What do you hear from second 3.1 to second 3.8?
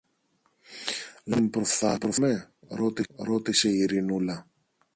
ρώτησε η